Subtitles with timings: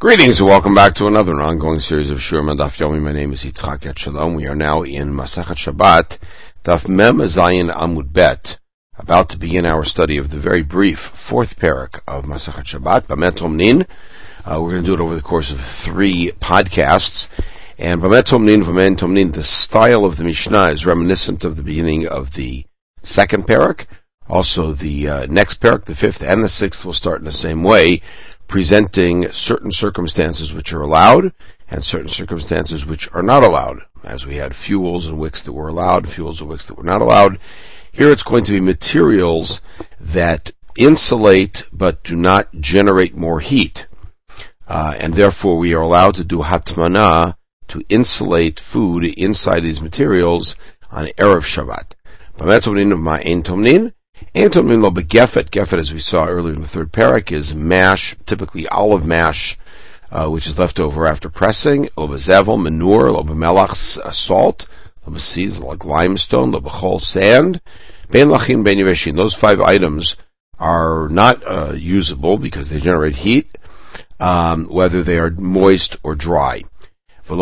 [0.00, 3.02] Greetings and welcome back to another ongoing series of Shur Daf Yomi.
[3.02, 4.34] My name is Yitzchak Shalom.
[4.34, 6.16] We are now in Masachet Shabbat,
[6.64, 8.58] Daf Mem Zayin Amud Bet,
[8.96, 13.32] about to begin our study of the very brief fourth parak of Masachet Shabbat, Bameh
[13.32, 13.86] Tomnin.
[14.46, 17.28] Uh, we're going to do it over the course of three podcasts.
[17.78, 22.08] And Bameh Tomnin, Bameh Tomnin, the style of the Mishnah is reminiscent of the beginning
[22.08, 22.64] of the
[23.02, 23.84] second parak.
[24.30, 27.62] Also, the uh, next parak, the fifth and the sixth, will start in the same
[27.62, 28.00] way
[28.50, 31.32] presenting certain circumstances which are allowed
[31.70, 33.78] and certain circumstances which are not allowed.
[34.02, 37.00] As we had fuels and wicks that were allowed, fuels and wicks that were not
[37.00, 37.38] allowed.
[37.92, 39.60] Here it's going to be materials
[40.00, 43.86] that insulate but do not generate more heat.
[44.66, 47.36] Uh, and therefore we are allowed to do hatmana
[47.68, 50.56] to insulate food inside these materials
[50.90, 51.94] on Erev Shabbat.
[54.34, 55.50] Antonin lo begefet.
[55.50, 59.58] Gefet, as we saw earlier in the third parak, is mash, typically olive mash,
[60.12, 61.88] uh, which is left over after pressing.
[61.96, 64.66] Lo bezevel, manure, lo bemelach, uh, salt,
[65.06, 67.60] lo beseeds, like limestone, lo bechol, sand.
[68.10, 69.16] Ben lachin, ben yiveshin.
[69.16, 70.16] Those five items
[70.58, 73.56] are not uh, usable because they generate heat,
[74.20, 76.62] um, whether they are moist or dry.
[77.28, 77.36] These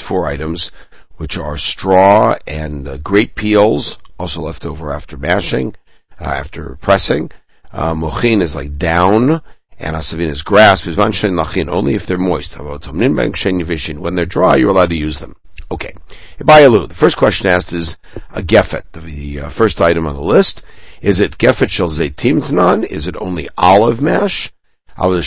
[0.00, 0.70] four items
[1.18, 5.74] which are straw and uh, grape peels, also left over after mashing,
[6.20, 7.30] uh, after pressing.
[7.72, 9.42] Uh, mochin is like down,
[9.78, 10.86] and asavin is grass.
[10.86, 12.58] Only if they're moist.
[12.58, 15.36] When they're dry, you're allowed to use them.
[15.70, 15.92] Okay.
[16.38, 16.88] Ibayalu.
[16.88, 17.98] The first question asked is
[18.30, 20.62] a gefet, the, uh, first item on the list.
[21.02, 22.84] Is it gefet shel zaytim tanan?
[22.86, 24.50] Is it only olive mash?
[24.96, 25.22] But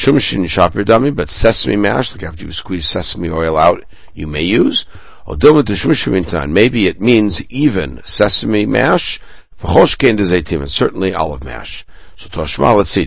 [1.29, 3.83] sesame mash, like after you squeeze sesame oil out,
[4.13, 4.85] you may use.
[5.27, 9.19] Maybe it means even sesame mash,
[9.63, 11.85] and certainly olive mash.
[12.17, 13.05] So Toshma, let's see.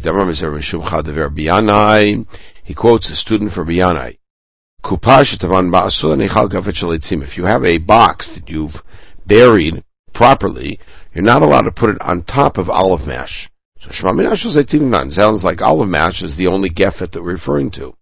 [2.64, 4.16] He quotes a student for Biyanai.
[7.22, 8.82] If you have a box that you've
[9.26, 10.80] buried properly,
[11.14, 13.50] you're not allowed to put it on top of olive mash.
[13.80, 17.97] So sounds like olive mash is the only gefet that we're referring to.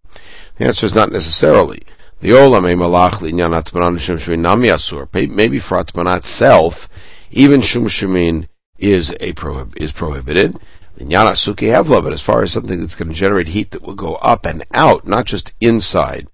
[0.56, 1.82] The answer is not necessarily.
[2.22, 5.08] The olam malach linyan atmanan shum shemin nami asur.
[5.12, 6.88] Maybe for atmana itself,
[7.32, 8.46] even shum shemin
[8.78, 10.56] is a prohib- is prohibited.
[11.00, 13.96] Linyan asuki havla, but as far as something that's going to generate heat that will
[13.96, 16.28] go up and out, not just inside.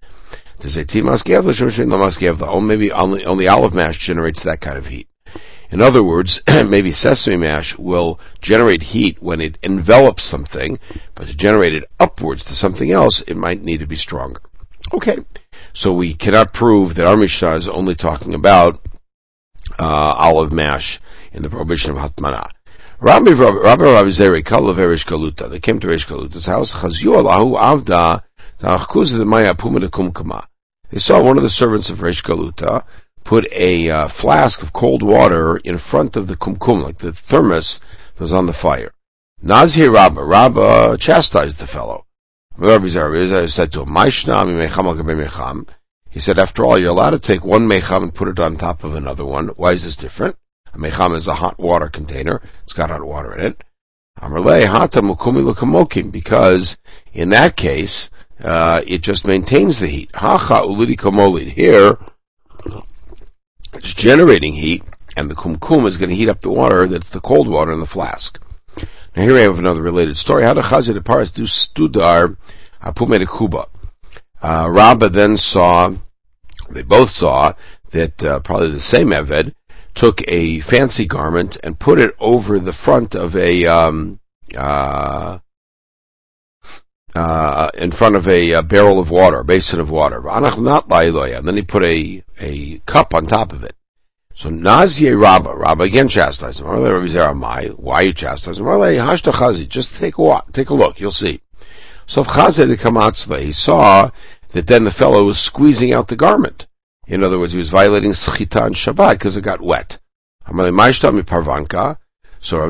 [0.60, 1.26] Does a timas
[1.56, 5.08] shum shemin Oh, maybe only only olive mash generates that kind of heat.
[5.70, 10.78] In other words, maybe sesame mash will generate heat when it envelops something,
[11.14, 14.42] but to generate it upwards to something else, it might need to be stronger.
[14.92, 15.18] Okay.
[15.78, 18.84] So we cannot prove that our Mishnah is only talking about
[19.78, 20.98] uh, olive mash
[21.32, 22.50] in the prohibition of Hatmana.
[22.98, 25.48] Rabbi Rabbi Rabbi Zeri Kalav Erish Galuta.
[25.48, 26.72] They came to Erish Galuta's house.
[26.72, 28.24] Chazyu Allahu Avda
[28.58, 30.48] Ta'achkuz Maya Puma.
[30.90, 32.84] They saw one of the servants of Reish Galuta
[33.22, 37.78] put a uh, flask of cold water in front of the kumkum, like the thermos
[38.16, 38.90] that was on the fire.
[39.40, 42.04] Nazir Rabba, Rabba chastised the fellow.
[42.60, 42.88] Rabbi
[43.46, 43.96] said to him,
[46.10, 48.82] He said, after all, you're allowed to take one mecham and put it on top
[48.82, 49.48] of another one.
[49.50, 50.36] Why is this different?
[50.74, 52.42] A mecham is a hot water container.
[52.64, 53.62] It's got hot water in it.
[56.10, 56.78] Because
[57.12, 58.10] in that case,
[58.42, 60.10] uh, it just maintains the heat.
[60.16, 61.96] Here,
[63.74, 64.82] it's generating heat,
[65.16, 67.78] and the kumkum is going to heat up the water that's the cold water in
[67.78, 68.40] the flask.
[69.18, 70.44] Now here I have another related story.
[70.44, 72.36] How the Chazir the Paras do studar
[72.80, 73.66] apume kuba.
[74.40, 75.92] Uh, Rabba then saw,
[76.70, 77.54] they both saw
[77.90, 79.54] that uh, probably the same Eved
[79.96, 84.20] took a fancy garment and put it over the front of a um,
[84.56, 85.40] uh,
[87.16, 90.24] uh, in front of a, a, barrel of water, basin of water.
[90.28, 93.74] And then he put a, a cup on top of it.
[94.38, 96.68] So Nazye Rabba, Rabba again chastised him.
[96.68, 97.04] Why are
[98.04, 99.68] you chastising him?
[99.68, 101.40] Just take a walk, take a look, you'll see.
[102.06, 104.12] So Chazed he saw
[104.50, 106.68] that then the fellow was squeezing out the garment.
[107.08, 109.98] In other words, he was violating Sechita and Shabbat because it got wet.
[110.46, 110.72] So Rav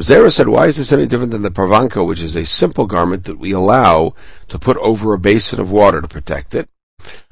[0.01, 3.25] Zera said, why is this any different than the parvanka, which is a simple garment
[3.25, 4.15] that we allow
[4.49, 6.71] to put over a basin of water to protect it?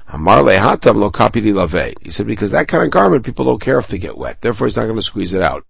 [0.09, 1.93] Hatam lo kapidi lave.
[2.01, 4.41] He said because that kind of garment people don't care if they get wet.
[4.41, 5.65] Therefore, he's not going to squeeze it out.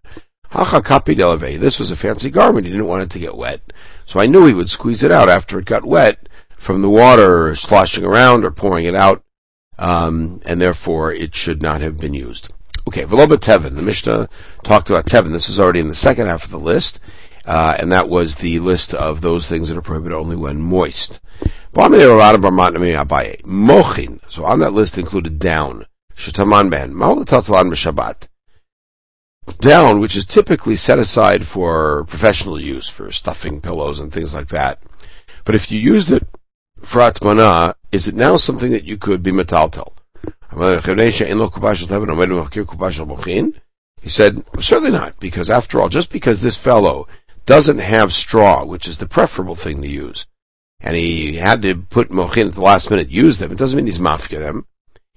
[0.50, 1.60] Hacha kapidi lave.
[1.60, 2.66] This was a fancy garment.
[2.66, 3.74] He didn't want it to get wet,
[4.06, 7.56] so I knew he would squeeze it out after it got wet from the water
[7.56, 9.24] sloshing around or pouring it out,
[9.78, 12.50] um, and therefore it should not have been used.
[12.88, 13.76] Okay, Veloba Tevin.
[13.76, 14.30] The Mishnah
[14.64, 15.34] talked about Tevin.
[15.34, 17.00] This is already in the second half of the list.
[17.48, 21.22] Uh, and that was the list of those things that are prohibited only when moist.
[23.46, 24.20] Mochin.
[24.30, 25.86] So on that list included down.
[29.62, 34.50] Down, which is typically set aside for professional use, for stuffing pillows and things like
[34.50, 34.82] that.
[35.46, 36.28] But if you used it
[36.82, 39.94] for atmana, is it now something that you could be metaltel?
[44.02, 47.08] He said, certainly not, because after all, just because this fellow
[47.48, 50.28] doesn't have straw, which is the preferable thing to use,
[50.82, 53.88] and he had to put mochin at the last minute, use them, it doesn't mean
[53.88, 54.68] he's mafia them.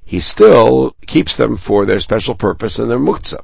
[0.04, 3.42] He still keeps them for their special purpose and their muktzah.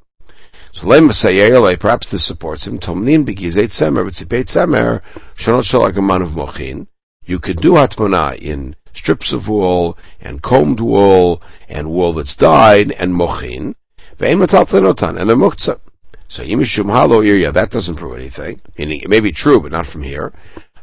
[0.73, 2.79] So lem perhaps this supports him.
[2.79, 5.01] Tomnin begizet semer b'tzipet semer
[5.37, 6.87] shonot shalagaman of mochin.
[7.25, 12.93] You could do hatmana in strips of wool and combed wool and wool that's dyed
[12.93, 13.75] and mochin.
[14.19, 15.81] Ve'en matal and they're muktzah.
[16.29, 18.61] So Yimishum Halo Irya, that doesn't prove anything.
[18.79, 20.33] Meaning it may be true, but not from here.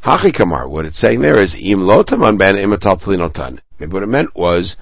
[0.04, 4.34] Hachi Kamar, what it's saying there is Im Lotaman Ben Imatal Maybe what it meant
[4.34, 4.76] was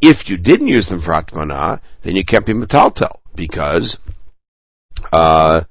[0.00, 3.98] if you didn't use them for Atmana, then you can't be Metaltel, because
[5.12, 5.62] uh,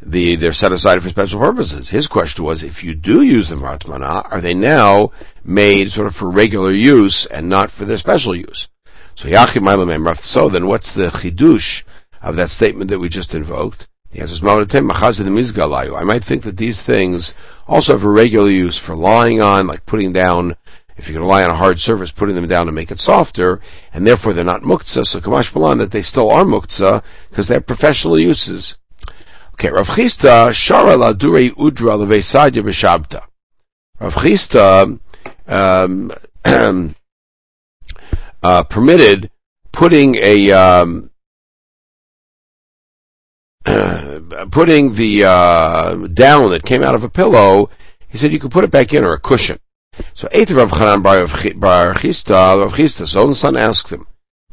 [0.00, 1.90] the they're set aside for special purposes.
[1.90, 5.10] His question was, if you do use them for Atmana, are they now
[5.44, 8.68] made sort of for regular use and not for their special use?
[9.16, 11.82] So Yachi So then what's the chidush
[12.22, 13.88] of that statement that we just invoked?
[14.12, 17.34] I might think that these things
[17.68, 20.56] also have a regular use for lying on, like putting down,
[20.96, 23.60] if going to lie on a hard surface, putting them down to make it softer,
[23.94, 27.54] and therefore they're not muktzah, so kamash balan that they still are muktzah, because they
[27.54, 28.74] have professional uses.
[29.54, 33.22] Okay, Rav Chisda, shara la dure udra levesadya b'shabta.
[34.00, 34.98] Rav Chisda,
[35.46, 36.10] um,
[38.42, 39.30] uh, permitted
[39.70, 41.09] putting a, um,
[44.50, 47.70] putting the uh, down that came out of a pillow,
[48.08, 49.58] he said you could put it back in or a cushion.
[50.14, 54.06] So Eiter Rav Chanan Bar Chisda, Rav Chisda's own son asked him,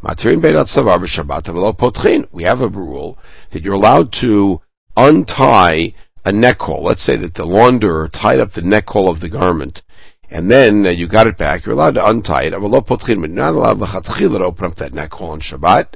[0.04, 2.28] Matirin Beirat b'Shabbat.
[2.32, 3.18] We have a rule
[3.52, 4.62] that you're allowed to
[4.96, 5.94] untie
[6.24, 6.84] a neck hole.
[6.84, 9.82] Let's say that the launderer tied up the neck hole of the garment,
[10.30, 11.66] and then uh, you got it back.
[11.66, 12.52] You're allowed to untie it.
[12.52, 15.96] But you're not allowed to open up that neck hole on Shabbat.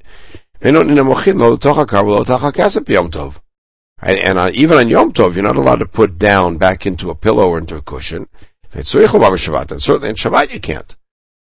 [3.99, 7.15] And, uh, even on Yom Tov, you're not allowed to put down back into a
[7.15, 8.27] pillow or into a cushion.
[8.71, 10.95] And certainly in Shabbat you can't.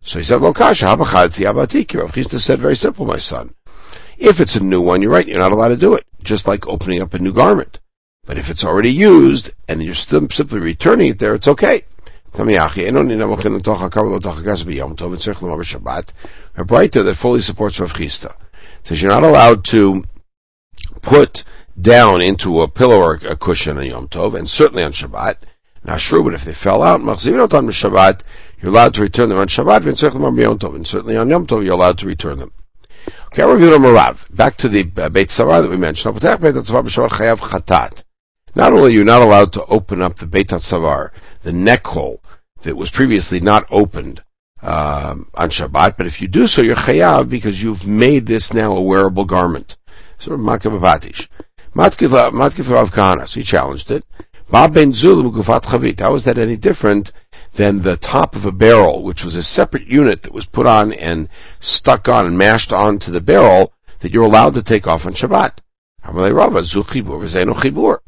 [0.03, 3.55] So he said, Lokasha, Rav Chisda said, very simple, my son.
[4.17, 6.07] If it's a new one, you're right, you're not allowed to do it.
[6.23, 7.81] Just like opening up a new garment.
[8.25, 11.85] But if it's already used, and you're simply returning it there, it's okay.
[12.33, 12.45] A
[17.03, 18.35] that fully supports Rav Chisda
[18.83, 20.05] says you're not allowed to
[21.03, 21.45] put
[21.81, 25.37] down into a pillow or a cushion on Yom Tov, and certainly on Shabbat.
[25.85, 28.23] Now, sure, but if they fell out, on Shabbat,
[28.61, 32.07] you're allowed to return them on Shabbat, and certainly on Yom Tov, you're allowed to
[32.07, 32.53] return them.
[33.27, 34.35] Okay, I review the Marav.
[34.35, 36.23] Back to the uh, Beit Savar that we mentioned.
[38.55, 41.11] Not only are you not allowed to open up the Beit Savar,
[41.43, 42.23] the neck hole
[42.63, 44.23] that was previously not opened
[44.63, 48.77] um, on Shabbat, but if you do so, you're chayav because you've made this now
[48.77, 49.77] a wearable garment.
[50.19, 51.29] Sort of makavavatish.
[51.75, 54.05] Matkif so he challenged it.
[54.51, 54.93] Ben.
[54.93, 57.13] How is that any different
[57.55, 60.93] than the top of a barrel, which was a separate unit that was put on
[60.93, 65.15] and stuck on and mashed onto the barrel that you're allowed to take off on
[65.15, 65.59] Shabbat?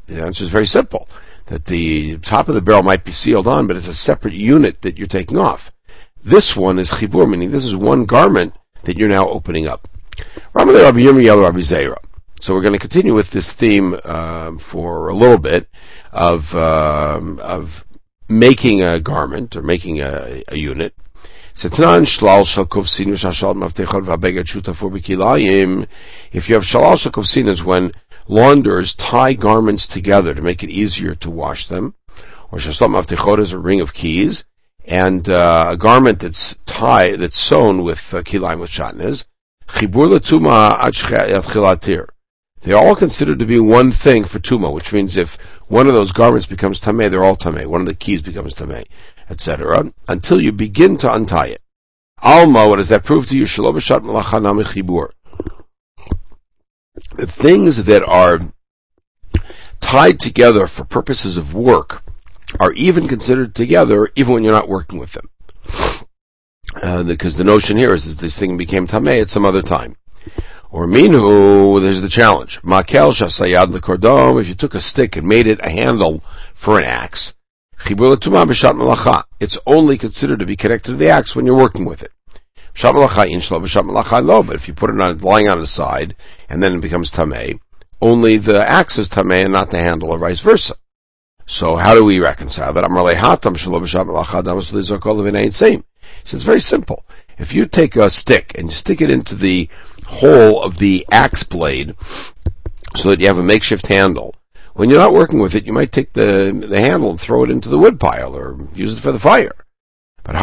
[0.07, 1.07] The answer is very simple.
[1.47, 4.81] That the top of the barrel might be sealed on, but it's a separate unit
[4.81, 5.71] that you're taking off.
[6.25, 9.89] This one is chibur, meaning this is one garment that you're now opening up.
[12.39, 15.67] So we're going to continue with this theme uh, for a little bit
[16.13, 17.85] of um, of
[18.29, 20.93] making a garment or making a, a unit.
[21.55, 22.45] If you have shalal
[27.03, 27.91] shakov when
[28.27, 31.95] launderers tie garments together to make it easier to wash them,
[32.49, 34.45] or shashal maftichot is a ring of keys,
[34.85, 39.25] and uh, a garment that's tied, that's sewn with uh, kilayim with shatnez,
[39.67, 42.07] chibur letuma
[42.61, 45.37] They're all considered to be one thing for tuma, which means if
[45.67, 47.65] one of those garments becomes tameh, they're all tameh.
[47.65, 48.85] One of the keys becomes tameh,
[49.29, 49.93] etc.
[50.07, 51.61] Until you begin to untie it.
[52.21, 53.45] Alma, what does that prove to you?
[53.45, 55.09] chibur.
[57.15, 58.39] The things that are
[59.81, 62.02] tied together for purposes of work
[62.59, 65.29] are even considered together even when you're not working with them.
[66.81, 69.95] Uh, because the notion here is that this thing became tameh at some other time.
[70.71, 72.61] Or minhu, there's the challenge.
[72.63, 76.23] Makel shasayad lekordom, if you took a stick and made it a handle
[76.55, 77.35] for an axe.
[77.85, 82.11] It's only considered to be connected to the axe when you're working with it.
[82.75, 86.15] But if you put it on lying on its side
[86.49, 87.59] and then it becomes tameh,
[88.01, 90.73] only the axe is tameh and not the handle, or vice versa.
[91.45, 92.83] So how do we reconcile that?
[96.21, 97.05] It's very simple.
[97.37, 99.69] If you take a stick and you stick it into the
[100.05, 101.95] hole of the axe blade
[102.95, 104.35] so that you have a makeshift handle,
[104.73, 107.51] when you're not working with it, you might take the, the handle and throw it
[107.51, 109.53] into the wood pile or use it for the fire.
[110.23, 110.35] But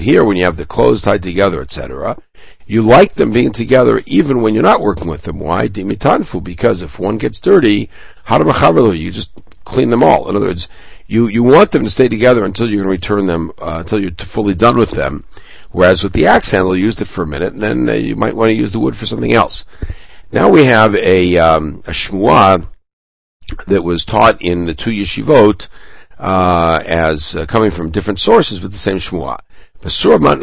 [0.00, 2.16] here, when you have the clothes tied together, etc.,
[2.70, 5.40] you like them being together even when you're not working with them.
[5.40, 5.66] Why?
[5.66, 7.90] Dimitanfu, because if one gets dirty,
[8.28, 9.30] you just
[9.64, 10.28] clean them all.
[10.28, 10.68] In other words,
[11.08, 14.00] you, you want them to stay together until you're going to return them, uh, until
[14.00, 15.24] you're fully done with them.
[15.72, 18.14] Whereas with the axe handle, you used it for a minute, and then uh, you
[18.14, 19.64] might want to use the wood for something else.
[20.30, 22.68] Now we have a, um, a shmuah
[23.66, 25.66] that was taught in the two yeshivot,
[26.20, 29.40] uh, as uh, coming from different sources with the same shmuah.
[29.88, 30.36] Surah, they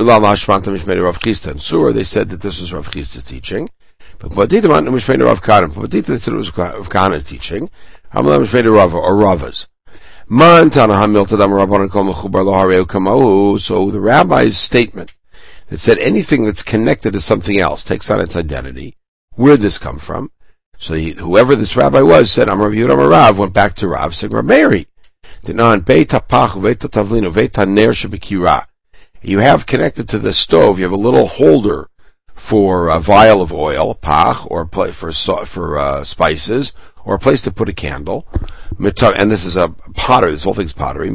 [2.03, 3.69] said that this was Rav Chisda's teaching.
[4.19, 5.73] But Badita Matan Mishmei Rav Kanim.
[5.73, 7.69] Badita said it was Rav Kahana's teaching.
[8.13, 9.67] Hamalam Mishmei Rav or Ravas.
[10.27, 13.59] Man Tanaham Miltadam Rabbanan Kol Mechubar Lo Kamahu.
[13.59, 15.13] So the rabbi's statement
[15.69, 18.97] that said anything that's connected to something else takes on its identity.
[19.35, 20.31] Where'd this come from?
[20.79, 24.15] So he, whoever this rabbi was said, I'm Rav Yudam Rav, went back to Rav,
[24.15, 24.87] said, Rav Mary,
[25.43, 28.66] Dinan Beita Pach Veita Tavlino Veita Ner Shabikira.
[29.21, 31.89] You have connected to the stove, you have a little holder
[32.33, 37.51] for a vial of oil, pach, or for for uh, spices, or a place to
[37.51, 38.27] put a candle.
[38.79, 40.31] And this is a pottery.
[40.31, 41.09] This whole thing's pottery.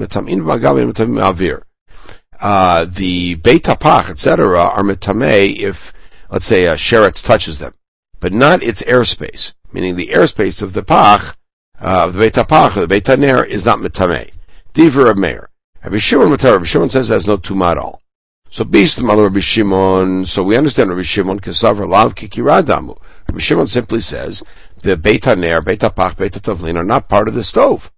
[2.41, 5.93] Uh, the beit pach, etc., are mitame if,
[6.29, 7.75] let's say, a sheretz touches them
[8.23, 11.37] but not its airspace, meaning the airspace of the pach,
[11.81, 14.31] uh, of the Beit HaPach, the Beit HaNer, is not mitameh.
[14.73, 15.51] Diver of Meir.
[15.85, 18.03] Rabbi Shimon Matar, Rabbi Shimon says there's no tumah at all.
[18.51, 22.97] So beast Rabbi Shimon, so we understand Rabbi Shimon, Kesavar Lav Kikiradamu.
[23.29, 24.45] Rabbi Shimon simply says,
[24.83, 27.91] the Beit HaNer, Beit HaPach, Beit HaTavlin are not part of the stove.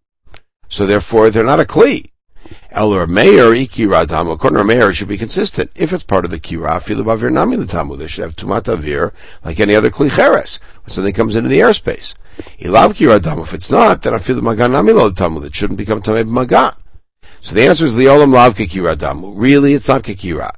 [0.68, 2.10] So therefore, they're not a kli.
[2.70, 4.32] Eller Meir Ikira Tamu.
[4.32, 5.70] According to Meir, it should be consistent.
[5.74, 9.12] If it's part of the Kira, Filibavir Nami the Tamu, they should have Tumat Avir
[9.44, 10.58] like any other Klicheres.
[10.84, 12.14] When something comes into the airspace.
[12.60, 13.42] Ilav Kira Tamu.
[13.42, 15.40] If it's not, then I feel the Magan Nami Lo Tamu.
[15.40, 16.74] That shouldn't become Tameh Magan.
[17.44, 19.34] So the answer is the Olam Lav Kikira Damu.
[19.36, 20.50] Really, it's not Kikira.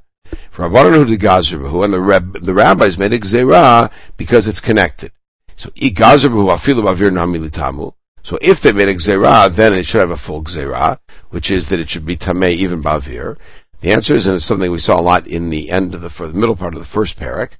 [0.51, 5.11] For Rabbanan Hu and the, rab, the rabbis made it because it's connected.
[5.57, 7.93] So I Gazerbahu Afilu Avir Nami Litamu.
[8.23, 11.67] So if they made a gzera, then it should have a full gzera, which is
[11.67, 13.37] that it should be tamei even bavir.
[13.81, 16.09] The answer is, and it's something we saw a lot in the end of the,
[16.09, 17.57] for the middle part of the first parak.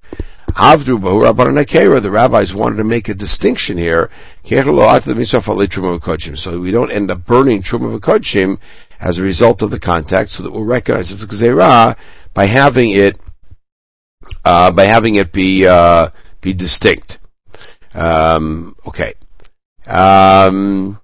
[0.57, 4.09] Avdu the rabbis wanted to make a distinction here,
[4.43, 8.57] so we don't end up burning truma v'kodshim
[8.99, 11.95] as a result of the contact, so that we'll recognize it's a gzera
[12.33, 13.19] by having it,
[14.45, 16.09] uh, by having it be, uh,
[16.41, 17.19] be distinct.
[17.93, 19.13] Um, okay.
[19.85, 20.99] Um,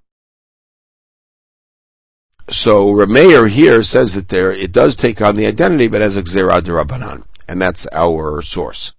[2.49, 6.23] so Rameir here says that there it does take on the identity, but as a
[6.23, 8.93] Xerah Rabbanan, and that's our source.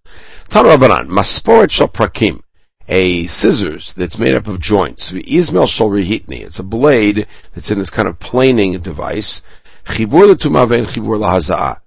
[0.48, 2.40] Tan Rabbanan, Masporet Shal Prakim,
[2.88, 5.12] a scissors that's made up of joints.
[5.12, 9.42] Izmel Shal Rehitni, it's a blade that's in this kind of planing device.
[9.86, 11.80] Chibur Ve'en Chibur.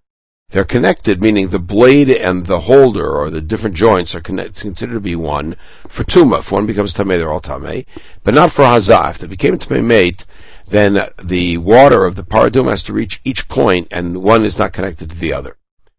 [0.49, 4.99] They're connected, meaning the blade and the holder or the different joints are considered to
[5.01, 5.57] be one.
[5.89, 7.85] For tuma, if one becomes tamei, they're all tamei,
[8.23, 9.09] but not for hazah.
[9.09, 10.25] If they became tamei mate,
[10.65, 14.71] then the water of the paradum has to reach each point, and one is not
[14.71, 15.56] connected to the other.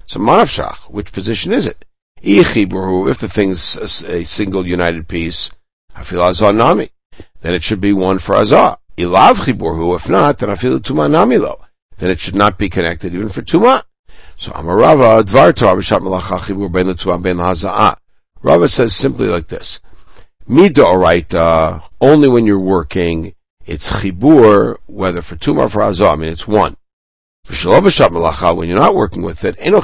[0.08, 1.84] So manavshach, which position is it?
[2.22, 5.50] If the thing's a single united piece,
[5.94, 6.88] hafil azah nami,
[7.42, 8.78] then it should be one for azah.
[8.96, 11.60] Ilav chiburhu, if not, then hafil tuma namilo,
[11.98, 13.82] then it should not be connected even for tuma.
[14.36, 17.36] So Amarava Dvar Torah B'Shat Malacha Chibur Ben L'Tuah Ben.
[18.40, 19.80] Rava says simply like this:
[20.48, 23.34] Midoraita uh, only when you're working.
[23.66, 26.14] It's chibur whether for tumah or for hazah.
[26.14, 26.76] I mean, it's one.
[27.48, 29.74] When you're not working with it, and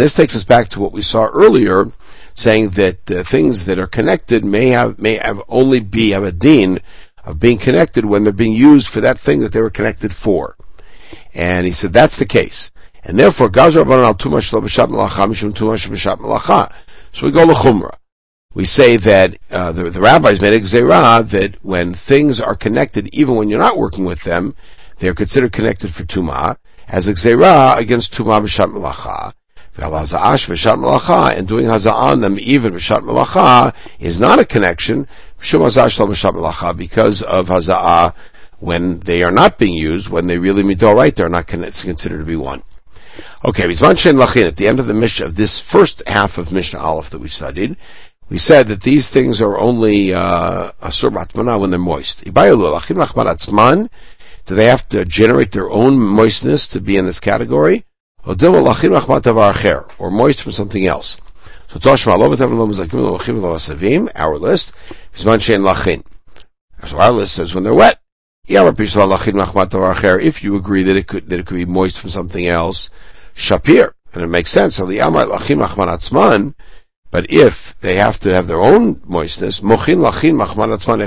[0.00, 1.92] this takes us back to what we saw earlier,
[2.34, 6.80] saying that things that are connected may have may have only be have a din
[7.24, 10.56] of being connected when they're being used for that thing that they were connected for.
[11.34, 12.70] And he said that's the case.
[13.04, 13.48] And therefore.
[13.48, 13.54] So
[17.26, 17.94] we go L'chumra.
[18.52, 23.14] We say that uh, the, the, rabbis made a gzerah that when things are connected,
[23.14, 24.56] even when you're not working with them,
[25.00, 29.32] they're considered connected for tumah as a gzerah against tumah b'shat malacha.
[31.36, 38.14] And doing hazah on them, even b'shat malacha, is not a connection because of haza'ah
[38.58, 42.24] when they are not being used, when they really midor right, they're not considered to
[42.24, 42.62] be one.
[43.44, 46.52] Okay, Bizman Shen Lachin, at the end of the Mishnah, of this first half of
[46.52, 47.76] Mishnah Aleph that we studied,
[48.28, 52.22] we said that these things are only, uh, asur batmana when they're moist.
[54.46, 57.84] Do they have to generate their own moistness to be in this category?
[58.26, 58.34] Or
[60.10, 61.16] moist from something else.
[61.68, 62.12] So Toshma
[64.14, 64.72] our list,
[66.86, 67.98] So our list says when they're wet.
[68.48, 72.90] If you agree that it could that it could be moist from something else,
[73.36, 74.78] Shapir, and it makes sense.
[74.78, 74.88] But
[77.28, 81.00] if they have to have their own moistness, Mochin Lachin Machman Atzman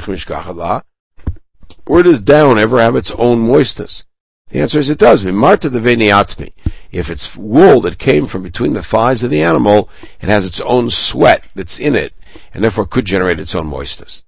[1.93, 4.03] Where does down ever have its own moistness?
[4.49, 5.23] The answer is it does.
[5.23, 6.51] Marta the Veniatmi.
[6.91, 10.59] If it's wool that came from between the thighs of the animal, it has its
[10.61, 12.15] own sweat that's in it,
[12.51, 14.23] and therefore could generate its own moistness.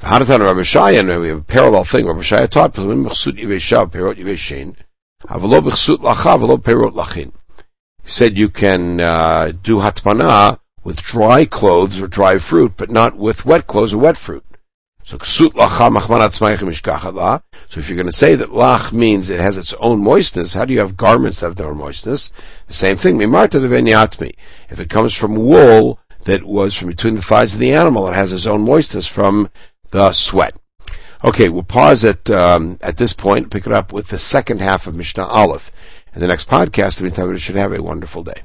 [0.00, 2.06] Hadatan Rabbi Shaya, we have a parallel thing.
[2.06, 2.74] Rabbi Shaya taught,
[8.02, 13.18] He said you can uh, do hatmana with dry clothes or dry fruit, but not
[13.18, 14.42] with wet clothes or wet fruit.
[15.10, 15.46] So So
[17.80, 20.72] if you're going to say that lach means it has its own moistness, how do
[20.72, 22.30] you have garments that have their own moistness?
[22.68, 23.20] The same thing.
[23.20, 28.14] If it comes from wool that was from between the thighs of the animal, it
[28.14, 29.50] has its own moistness from
[29.90, 30.54] the sweat.
[31.24, 33.50] Okay, we'll pause at um, at this point.
[33.50, 35.72] Pick it up with the second half of Mishnah Aleph.
[36.14, 38.38] In the next podcast, in the meantime, we should have a wonderful day.